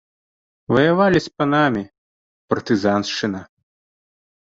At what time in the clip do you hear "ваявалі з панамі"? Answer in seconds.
0.77-1.83